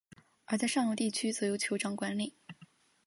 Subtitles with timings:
[0.45, 2.33] 而在上游地区则由酋长管领。